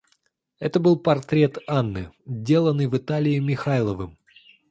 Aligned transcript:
Это 0.57 0.79
был 0.79 0.97
портрет 0.97 1.59
Анны, 1.67 2.11
деланный 2.25 2.87
в 2.87 2.97
Италии 2.97 3.37
Михайловым. 3.37 4.17